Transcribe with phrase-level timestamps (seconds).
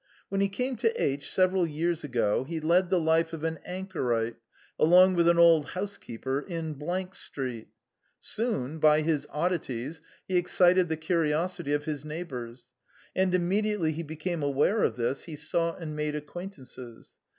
[0.29, 3.59] When he came to H y several years ago, he led the life of an
[3.63, 4.37] anchorite,
[4.79, 6.75] along with an old housekeeper, in
[7.11, 7.67] Street.
[8.19, 12.71] Soon, by his oddities, he excited the curiosity of his neigh bours;
[13.15, 17.13] and immediately he became aware of this, he sought and made acquaintances.